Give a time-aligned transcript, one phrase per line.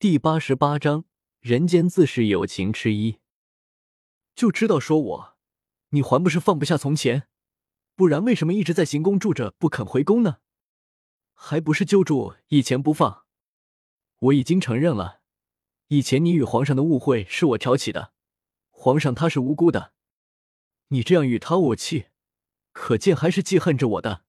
[0.00, 1.06] 第八十八章，
[1.40, 3.18] 人间自是有情痴一。
[4.36, 5.36] 就知道说我，
[5.88, 7.26] 你还不是放不下从前？
[7.96, 10.38] 不然为什么一直在行宫住着不肯回宫呢？
[11.34, 13.24] 还不是揪住以前不放？
[14.20, 15.20] 我已经承认了，
[15.88, 18.12] 以前你与皇上的误会是我挑起的，
[18.70, 19.94] 皇上他是无辜的。
[20.90, 22.06] 你这样与他怄气，
[22.70, 24.22] 可见还是记恨着我的。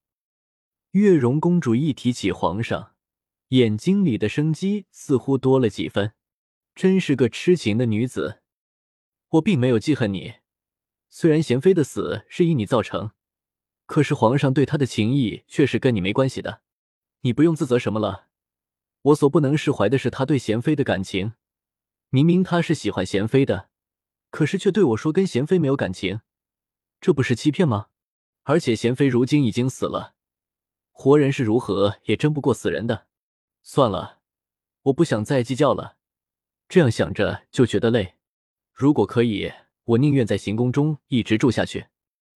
[0.90, 2.96] 月容公主一提起皇上，
[3.50, 6.12] 眼睛里的生机似乎多了几分，
[6.72, 8.42] 真是个痴情的女子。
[9.30, 10.34] 我并没有记恨你，
[11.08, 13.10] 虽然贤妃的死是因你造成，
[13.86, 16.62] 可是皇上对她的情谊却是跟你没关系的，
[17.22, 18.28] 你不用自责什么了。
[19.02, 21.32] 我所不能释怀的是他对贤妃的感情，
[22.10, 23.70] 明明他是喜欢贤妃的，
[24.30, 26.20] 可是却对我说跟贤妃没有感情，
[27.00, 27.88] 这不是欺骗吗？
[28.44, 30.14] 而且贤妃如今已经死了。
[30.92, 33.06] 活人是如何也争不过死人的，
[33.62, 34.20] 算了，
[34.82, 35.96] 我不想再计较了。
[36.68, 38.14] 这样想着就觉得累。
[38.72, 39.52] 如果可以，
[39.84, 41.88] 我宁愿在行宫中一直住下去。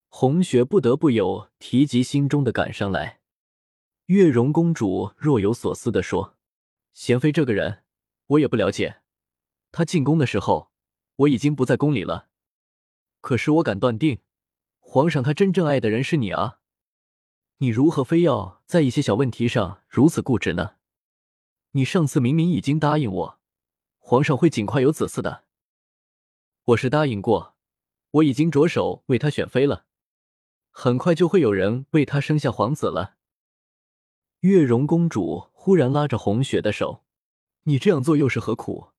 [0.09, 3.21] 红雪不得不有提及心中的感伤来。
[4.07, 6.37] 月容公主若有所思地说
[6.93, 7.85] ：“贤妃这个人，
[8.27, 9.01] 我也不了解。
[9.73, 10.71] 她进宫的时候，
[11.17, 12.29] 我已经不在宫里了。
[13.21, 14.21] 可是我敢断定，
[14.79, 16.61] 皇上他真正爱的人是你啊。”
[17.59, 20.75] 你如何非要在一些小问题上如此固执呢？
[21.77, 23.41] 你上次明明已经答应我，
[23.99, 25.43] 皇上会尽快有子嗣的。
[26.67, 27.57] 我是答应过，
[28.13, 29.85] 我已经着手为他选妃了，
[30.71, 33.17] 很快就会有人为他生下皇子了。
[34.41, 37.03] 月容公主忽然拉着红雪的手
[37.65, 38.91] ：“你这样做又是何苦？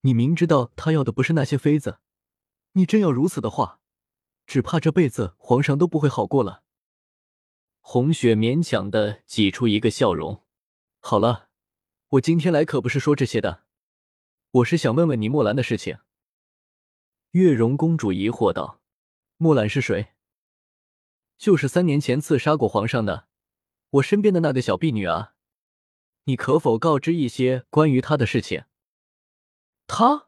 [0.00, 2.00] 你明知道他要的不是那些妃子，
[2.72, 3.78] 你真要如此的话，
[4.48, 6.64] 只怕这辈子皇上都不会好过了。”
[7.78, 10.42] 红雪勉强的挤出一个笑容。
[10.98, 11.49] 好了，
[12.10, 13.62] 我今天来可不是说这些的，
[14.50, 15.98] 我是想问问你墨兰的事情。
[17.30, 18.80] 月容公主疑惑道
[19.38, 20.08] ：“墨兰是谁？”
[21.38, 23.28] 就是三年前刺杀过皇上的，
[23.90, 25.34] 我身边的那个小婢女啊。
[26.24, 28.64] 你可否告知一些关于她的事情？
[29.86, 30.26] 她？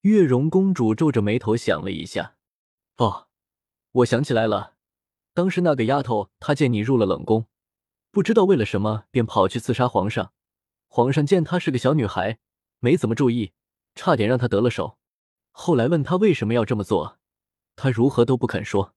[0.00, 2.34] 月容公主皱着眉头想了一下。
[2.96, 3.28] 哦，
[3.92, 4.74] 我想起来了。
[5.34, 7.46] 当时那个丫头，她见你入了冷宫，
[8.10, 10.32] 不知道为了什么，便跑去刺杀皇上。
[10.92, 12.40] 皇上见她是个小女孩，
[12.80, 13.52] 没怎么注意，
[13.94, 14.98] 差点让她得了手。
[15.52, 17.20] 后来问她为什么要这么做，
[17.76, 18.92] 她如何都不肯说。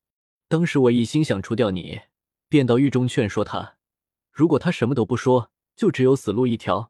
[0.47, 2.01] 当时我一心想除掉你，
[2.49, 3.75] 便到狱中劝说她，
[4.31, 6.89] 如果她什么都不说，就只有死路一条；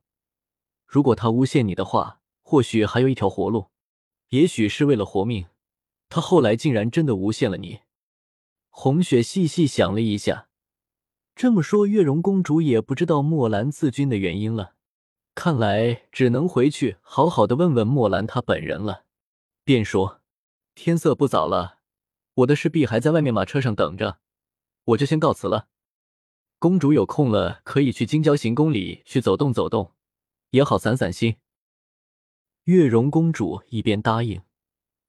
[0.85, 3.71] 如果她诬陷你的话，或许还有一条活路。
[4.29, 5.47] 也许是为了活命，
[6.07, 7.81] 她后来竟然真的诬陷了你。
[8.69, 10.47] 红雪细细想了一下，
[11.35, 14.72] 这么说，月容公主也不知道墨兰自军的原因了。
[15.35, 19.05] 看来只能回去好好的问问墨兰她本人了。
[19.63, 20.21] 便说
[20.75, 21.79] ：“天色不早了，
[22.35, 24.19] 我的侍婢还在外面马车上等着，
[24.85, 25.67] 我就先告辞了。
[26.59, 29.93] 公主有空了可以去京郊行宫里去走动走动，
[30.51, 31.37] 也好散散心。”
[32.65, 34.41] 月容公主一边答应，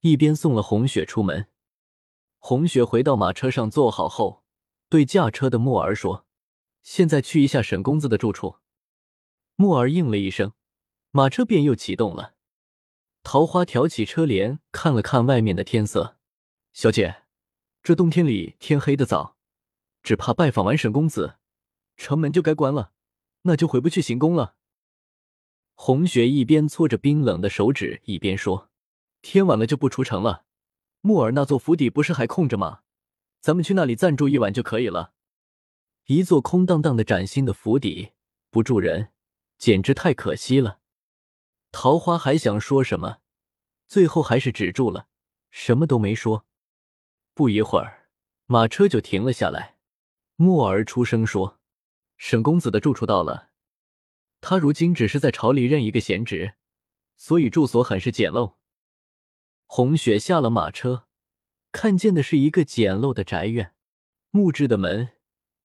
[0.01, 1.47] 一边送了红雪出门。
[2.39, 4.43] 红雪回到马车上坐好后，
[4.89, 6.25] 对驾车的墨儿说
[6.83, 8.57] ：“现在去一下沈公子的住处。”
[9.57, 10.53] 木儿应了一声，
[11.11, 12.35] 马车便又启动了。
[13.23, 16.17] 桃花挑起车帘，看了看外面的天色
[16.73, 17.23] ：“小姐，
[17.81, 19.37] 这冬天里天黑的早，
[20.03, 21.37] 只怕拜访完沈公子，
[21.95, 22.91] 城门就该关了，
[23.43, 24.55] 那就回不去行宫了。”
[25.73, 28.69] 红雪一边搓着冰冷的手指，一边说
[29.21, 30.45] ：“天晚了就不出城了。”
[31.01, 32.81] 木尔那座府邸不是还空着吗？
[33.39, 35.13] 咱们去那里暂住一晚就可以了。
[36.05, 38.11] 一座空荡荡的崭新的府邸，
[38.49, 39.11] 不住人，
[39.65, 40.79] 简直太可惜了。
[41.71, 43.17] 桃花还想说什么，
[43.87, 45.07] 最后还是止住了，
[45.49, 46.45] 什么都没说。
[47.33, 48.07] 不一会儿，
[48.45, 49.77] 马车就停了下来。
[50.35, 51.59] 木儿出声说
[52.15, 53.49] ：“沈公子的住处到了。
[54.39, 56.53] 他如今只是在朝里任一个闲职，
[57.17, 58.57] 所以住所很是简陋。”
[59.65, 61.07] 红雪下了马车，
[61.71, 63.73] 看见的是一个简陋的宅院，
[64.29, 65.13] 木质的门，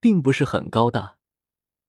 [0.00, 1.18] 并不是很高大。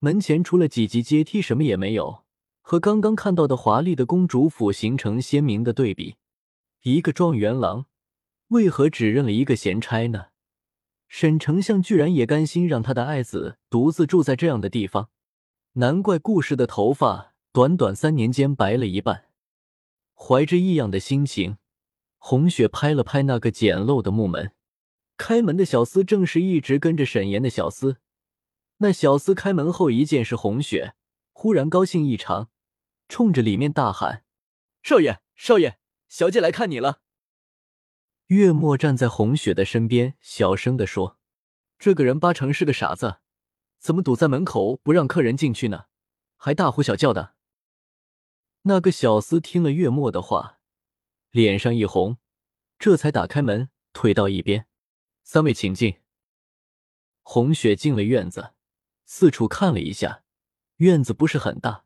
[0.03, 2.23] 门前除了几级阶梯，什么也没有，
[2.61, 6.15] 和刚刚看到的华丽的公主府形成鲜明的对比。
[6.81, 7.85] 一个状元郎，
[8.47, 10.29] 为何只认了一个闲差呢？
[11.07, 15.09] 沈丞相居然也甘心让他的爱子独自住在这样的地方，
[15.73, 19.25] 难怪顾氏的头发短短三年间白了一半。
[20.15, 21.57] 怀着异样的心情。
[22.17, 24.53] 红雪拍了拍那个简陋的木门，
[25.17, 27.97] 开门的小厮正是一直跟着沈岩的小厮。
[28.83, 30.95] 那小厮开门后一见是红雪，
[31.33, 32.49] 忽然高兴异常，
[33.07, 34.25] 冲着里面大喊
[34.81, 35.77] ：“少爷，少爷，
[36.09, 37.01] 小姐来看你了。”
[38.27, 41.19] 月末站在红雪的身边，小声的说
[41.77, 43.17] ：“这个人八成是个傻子，
[43.77, 45.85] 怎么堵在门口不让客人进去呢？
[46.35, 47.35] 还大呼小叫的。”
[48.63, 50.57] 那个小厮听了月末的话，
[51.29, 52.17] 脸上一红，
[52.79, 54.65] 这才打开门，退到一边
[55.23, 55.99] ：“三位请进。”
[57.21, 58.53] 红雪进了院子，
[59.13, 60.23] 四处看了一下，
[60.77, 61.83] 院子不是很大，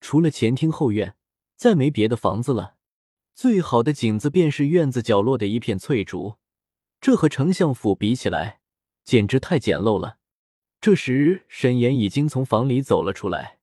[0.00, 1.16] 除了前厅后院，
[1.56, 2.76] 再没别的房子了。
[3.34, 6.36] 最好的景子便是院子角落的一片翠竹，
[7.00, 8.60] 这和丞相府比起来，
[9.02, 10.18] 简直太简陋了。
[10.80, 13.58] 这时，沈岩已经从房里走了出来，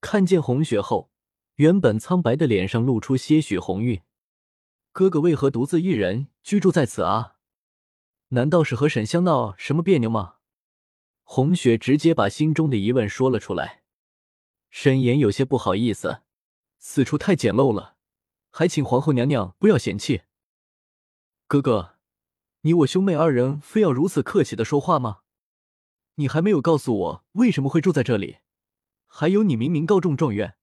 [0.00, 1.12] 看见红雪后。
[1.54, 4.02] 原本苍白的脸上露出些许红晕，
[4.90, 7.36] 哥哥为何独自一人居住在此啊？
[8.30, 10.35] 难道是和沈香闹什么别扭吗？
[11.28, 13.82] 红雪直接把心中的疑问说了出来。
[14.70, 16.22] 沈岩有些不好意思，
[16.78, 17.96] 此处太简陋了，
[18.50, 20.22] 还请皇后娘娘不要嫌弃。
[21.48, 21.96] 哥哥，
[22.60, 25.22] 你我兄妹二人非要如此客气的说话吗？
[26.14, 28.38] 你还没有告诉我为什么会住在这里，
[29.06, 30.56] 还有你明明高中状元。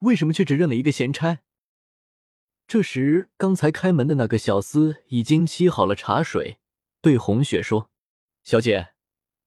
[0.00, 1.40] 为什么却只认了一个闲差？
[2.68, 6.58] 这时，刚才开门的那个小厮已经沏好了茶水，
[7.00, 7.90] 对红雪说
[8.44, 8.94] ：“小姐，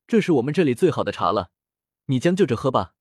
[0.10, 1.52] 这是我们这里最好的茶了，
[2.08, 2.96] 你将就着喝吧。”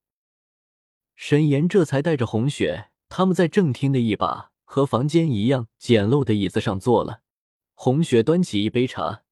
[1.17, 7.23] 沈岩这才带着红雪他们在正厅的一把和房间一样简陋的椅子上坐了。
[7.73, 9.23] 红雪端起一杯茶，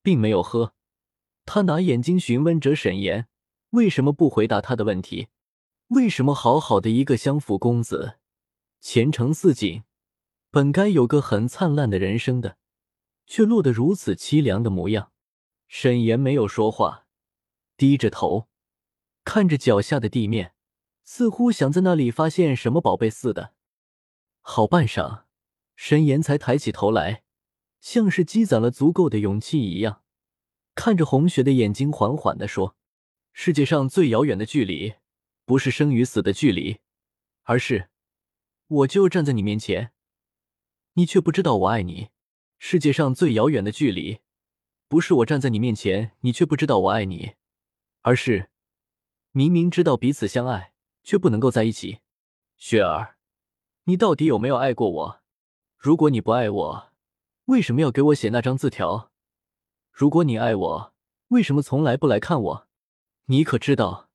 [0.00, 0.74] 并没有喝，
[1.44, 3.26] 他拿眼睛询问着沈岩
[3.70, 5.26] ：“为什么不回答他的问题？”
[5.88, 8.18] 为什么好好的一个相府公子，
[8.80, 9.82] 前程似锦，
[10.52, 12.58] 本该有个很灿烂的人生的，
[13.26, 15.10] 却落得如此凄凉的模样？
[15.66, 17.03] 沈岩没有说话，
[17.84, 18.48] 低着头
[19.24, 20.54] 看着脚下的地面，
[21.02, 23.52] 似乎想在那里发现什么宝贝似的。
[24.40, 25.24] 好半晌，
[25.76, 27.24] 沈岩才抬起头来，
[27.82, 30.02] 像是积攒了足够的勇气一样，
[30.74, 32.74] 看着红雪的眼睛，缓缓的说
[33.34, 34.94] ：“世界上最遥远的距离。”
[35.44, 36.78] 不是生与死的距离，
[37.42, 37.90] 而是
[38.66, 39.92] 我就站在你面前，
[40.94, 42.08] 你却不知道我爱你。
[42.56, 44.20] 世界上最遥远的距离，
[44.88, 47.34] 不是我站在你面前，你却不知道我爱你，
[48.04, 48.50] 而是
[49.32, 52.00] 明明知道彼此相爱，却不能够在一起。
[52.58, 53.16] 雪儿，
[53.84, 55.22] 你到底有没有爱过我？
[55.78, 56.92] 如果你不爱我，
[57.46, 59.10] 为什么要给我写那张字条？
[59.90, 60.94] 如果你爱我，
[61.28, 62.68] 为什么从来不来看我？
[63.24, 64.10] 你可知道？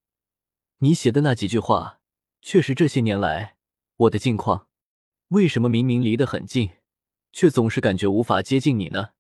[0.78, 2.00] 你写的那几句话，
[2.44, 3.56] 却是这些年来
[3.96, 4.68] 我的近况。
[5.30, 6.70] 为什么明明离得很近，
[7.32, 9.14] 却总是感觉无法接近你呢？